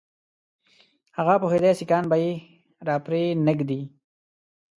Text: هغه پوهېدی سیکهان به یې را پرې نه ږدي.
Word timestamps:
هغه 1.17 1.33
پوهېدی 1.41 1.71
سیکهان 1.79 2.05
به 2.11 2.17
یې 2.23 2.33
را 2.87 2.95
پرې 3.05 3.23
نه 3.45 3.53
ږدي. 3.57 3.81